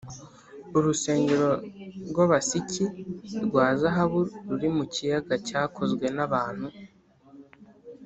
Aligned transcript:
urusengero 0.77 1.49
rw’abasiki 2.09 2.85
rwa 3.45 3.65
zahabu 3.79 4.21
ruri 4.47 4.69
mu 4.75 4.83
kiyaga 4.93 5.33
cyakozwe 5.47 6.05
n’abantu 6.15 6.67